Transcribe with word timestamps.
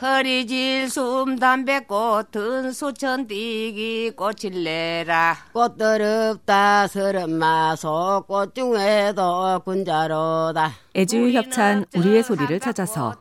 허리질 0.00 0.88
숨 0.88 1.38
담배꽃은 1.38 2.72
수천 2.72 3.26
띠기 3.26 4.12
꽃을 4.16 4.64
내라. 4.64 5.36
꽃들 5.52 6.00
없다 6.32 6.86
서른 6.86 7.36
마소 7.38 8.24
꽃 8.26 8.54
중에도 8.54 9.60
군자로다. 9.62 10.72
애주유 10.96 11.36
협찬 11.36 11.84
우리의 11.94 12.22
소리를 12.24 12.58
찾아서 12.58 13.14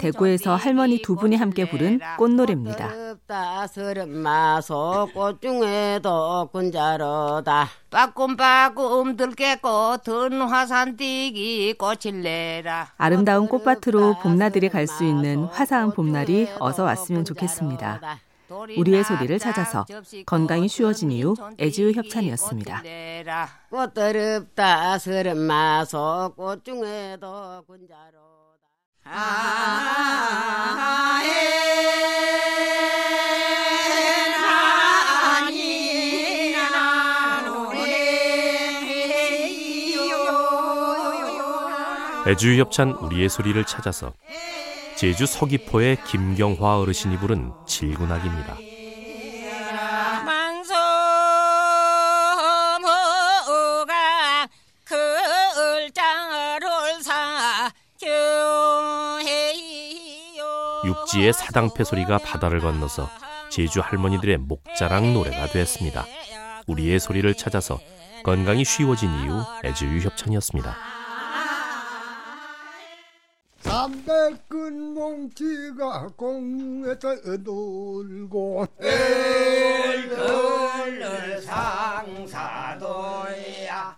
대구에서 0.00 0.54
할머니 0.54 1.02
두 1.02 1.14
분이 1.16 1.36
함께 1.36 1.68
부른 1.68 1.98
꽃노래입니다. 2.16 2.90
없다 3.12 3.66
서른 3.66 4.16
마소 4.16 5.08
꽃 5.12 5.42
중에도 5.42 6.48
군자로다. 6.52 7.68
빠꿈빠꿈 7.90 9.16
들깨꽃은 9.16 10.40
화산 10.42 10.96
띠기 10.96 11.74
꽃을 11.74 12.22
내라. 12.22 12.92
아름다운 12.96 13.48
꽃밭으로 13.48 14.20
봄나들이 14.22 14.68
갈 14.68 14.86
수 14.86 15.04
있는 15.04 15.44
화사한 15.44 15.92
봄 15.92 16.11
날이 16.12 16.48
어서 16.60 16.84
왔으면 16.84 17.24
좋겠습니다. 17.24 18.00
우리의 18.76 19.02
소리를 19.02 19.38
찾아서 19.38 19.86
건강이 20.26 20.68
쉬워진 20.68 21.10
이유 21.10 21.34
애지유 21.58 21.92
협찬이었습니다. 21.92 22.82
꽃들 23.70 24.42
없다 24.42 24.98
서른 24.98 25.38
마소 25.38 26.34
꽃 26.36 26.64
중에도 26.64 27.64
군자로다 27.66 28.22
아, 29.04 30.02
애주유 42.26 42.60
협찬 42.60 42.92
우리의 42.92 43.28
소리를 43.28 43.64
찾아서 43.64 44.12
제주 45.02 45.26
서귀포의 45.26 46.04
김경화 46.04 46.78
어르신이 46.78 47.18
부른 47.18 47.50
질군악입니다. 47.66 48.56
육지의 60.84 61.32
사당패 61.32 61.82
소리가 61.82 62.18
바다를 62.18 62.60
건너서 62.60 63.10
제주 63.50 63.80
할머니들의 63.80 64.36
목자랑 64.36 65.14
노래가 65.14 65.48
되었습니다. 65.48 66.06
우리의 66.68 67.00
소리를 67.00 67.34
찾아서 67.34 67.80
건강이 68.22 68.64
쉬워진 68.64 69.10
이유 69.24 69.42
애주유 69.64 69.98
협찬이었습니다. 69.98 70.76
담배끈 73.72 74.92
몽치가 74.92 76.08
공에서 76.14 77.14
놀고 77.42 78.66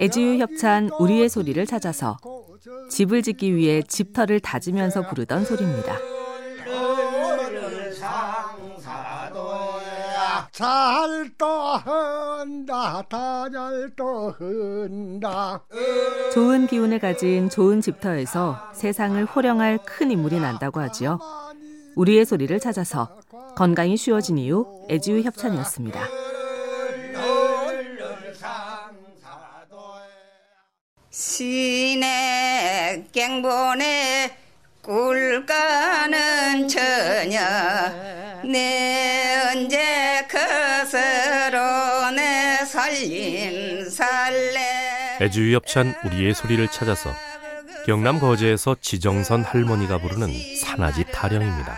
애지유 0.00 0.38
협찬 0.38 0.88
우리의 0.98 1.28
소리를 1.28 1.66
찾아서 1.66 2.16
집을 2.88 3.20
짓기 3.20 3.54
위해 3.54 3.82
집터를 3.82 4.40
다지면서 4.40 5.06
부르던 5.06 5.44
소리입니다. 5.44 6.17
잘도 10.58 11.46
한다 11.46 13.00
다 13.08 13.48
잘도 13.48 14.34
한다 14.36 15.62
좋은 16.34 16.66
기운을 16.66 16.98
가진 16.98 17.48
좋은 17.48 17.80
집터에서 17.80 18.72
세상을 18.74 19.24
호령할 19.24 19.78
큰 19.86 20.10
인물이 20.10 20.40
난다고 20.40 20.80
하지요. 20.80 21.20
우리의 21.94 22.24
소리를 22.24 22.58
찾아서 22.58 23.20
건강이 23.54 23.96
쉬워진 23.96 24.36
이유 24.38 24.66
애지유 24.90 25.22
협찬이었습니다. 25.22 26.00
시내 31.10 33.04
갱본에 33.12 34.36
꿀가는 34.82 36.66
처녀 36.66 37.38
내 38.44 39.07
살림 42.78 43.90
살래 43.90 45.18
애주유 45.20 45.56
협찬 45.56 45.96
우리의 46.04 46.32
소리를 46.32 46.68
찾아서 46.68 47.12
경남 47.84 48.20
거제에서 48.20 48.76
지정선 48.80 49.42
할머니가 49.42 49.98
부르는 49.98 50.32
산아지 50.62 51.04
타령입니다. 51.10 51.76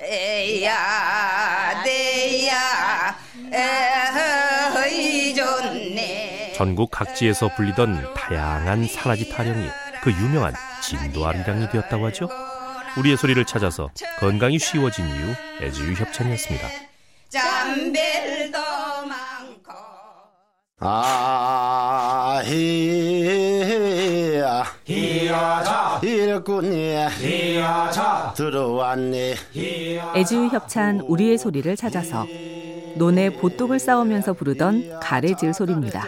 에야 0.00 1.84
내야 1.84 3.16
에허이 3.52 5.36
좋네 5.36 6.54
전국 6.56 6.90
각지에서 6.90 7.54
불리던 7.54 8.14
다양한 8.14 8.88
산아지 8.88 9.28
타령이 9.28 9.68
그 10.02 10.10
유명한 10.10 10.52
진도 10.82 11.28
아리랑이 11.28 11.70
되었다고 11.70 12.06
하죠. 12.06 12.28
우리의 12.98 13.16
소리를 13.16 13.44
찾아서 13.44 13.88
건강이 14.18 14.58
쉬워진 14.58 15.06
이유 15.06 15.32
애주유 15.64 15.92
협찬이었습니다. 15.92 16.68
잠벨도 20.80 20.84
많고 20.84 20.94
아히야 23.64 24.64
히야자. 24.84 26.00
일꾼이 26.02 26.96
히야자. 27.20 28.34
들어왔네 28.36 29.34
애지유 30.16 30.48
협찬 30.48 31.00
우리의 31.00 31.38
소리를 31.38 31.74
찾아서 31.76 32.26
논에 32.96 33.30
보뚝을 33.30 33.78
쌓으면서 33.78 34.32
부르던 34.32 35.00
가래질 35.00 35.54
소리입니다. 35.54 36.04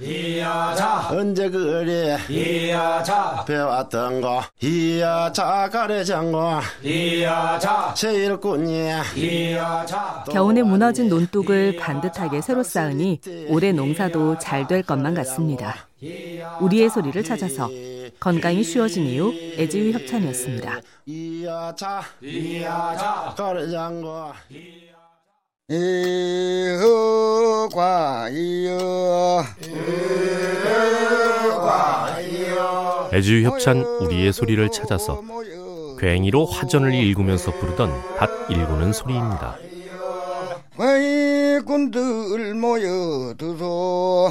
히야자. 0.00 1.08
언제 1.10 1.48
그리 1.50 2.14
히야자. 2.28 3.44
배웠던 3.46 4.20
거? 4.20 4.42
이야 4.62 5.32
자가래장고 5.32 6.60
히야자. 6.82 7.94
제일꾼이 7.94 8.90
히야자. 9.14 10.24
겨우내 10.32 10.62
무너진 10.62 11.08
논둑을 11.08 11.76
반듯하게 11.76 12.40
새로 12.40 12.62
쌓으니 12.62 13.20
올해 13.48 13.72
농사도 13.72 14.38
잘 14.38 14.66
될 14.66 14.82
것만 14.82 15.14
같습니다. 15.14 15.76
우리의 16.60 16.90
소리를 16.90 17.22
찾아서 17.22 17.68
건강이 18.18 18.64
쉬워진 18.64 19.04
이유 19.06 19.32
애지유 19.58 19.92
협찬이었습니다. 19.92 20.80
이야 21.06 21.72
자. 21.76 22.02
히야자. 22.20 23.34
가래장고 23.36 24.32
이허과 26.96 28.28
이허 28.30 29.44
애주유 33.26 33.44
협찬 33.44 33.80
우리의 33.80 34.32
소리를 34.32 34.70
찾아서 34.70 35.20
괭이로 35.98 36.46
화전을 36.46 36.94
일구면서 36.94 37.50
부르던 37.50 37.90
밭 38.16 38.30
일구는 38.48 38.92
소리입니다. 38.92 39.56
왜군들 40.78 42.54
모여드소 42.54 44.30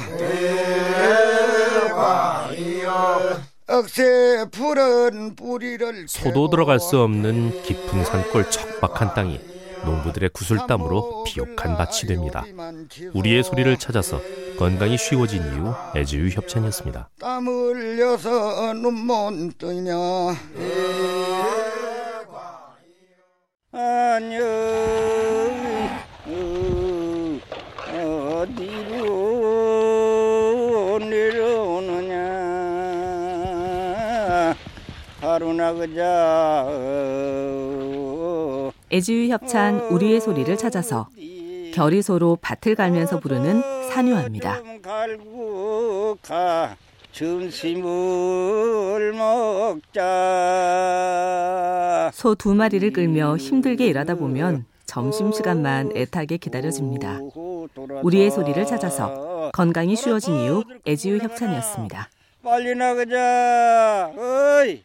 억새 3.68 4.46
푸른 4.50 5.36
뿌리를 5.36 6.06
소도 6.08 6.48
들어갈 6.48 6.80
수 6.80 6.98
없는 6.98 7.64
깊은 7.64 8.02
산골 8.02 8.48
척박한 8.48 9.12
땅이 9.12 9.55
농부들의 9.84 10.30
구슬땀으로 10.30 11.24
비옥한 11.24 11.76
밭이 11.76 12.08
됩니다. 12.08 12.44
우리의 13.14 13.42
소리를 13.42 13.76
찾아서 13.78 14.20
건강이 14.58 14.96
쉬워진 14.96 15.42
이유 15.42 15.74
애주유 15.94 16.30
협찬이었습니다. 16.30 17.10
땀 17.20 17.46
흘려서 17.46 18.72
눈못 18.74 19.58
뜨며 19.58 20.34
안녕 23.72 24.46
어디로 29.66 30.98
내려오느냐 30.98 32.16
하루나 35.20 35.72
그자 35.74 36.64
애지유 38.92 39.30
협찬 39.32 39.80
우리의 39.90 40.20
소리를 40.20 40.56
찾아서 40.56 41.08
결의소로 41.74 42.38
밭을 42.40 42.74
갈면서 42.74 43.20
부르는 43.20 43.62
산유화입니다. 43.90 44.62
소 52.12 52.34
두 52.34 52.54
마리를 52.54 52.92
끌며 52.92 53.36
힘들게 53.36 53.86
일하다 53.86 54.14
보면 54.16 54.64
점심시간만 54.86 55.92
애타게 55.96 56.36
기다려집니다. 56.38 57.20
우리의 58.02 58.30
소리를 58.30 58.64
찾아서 58.66 59.50
건강이 59.52 59.96
쉬워진 59.96 60.36
이유 60.36 60.62
애지유 60.86 61.18
협찬이었습니다. 61.18 62.08
빨리 62.42 62.74
나가자 62.76 64.12
어이 64.16 64.84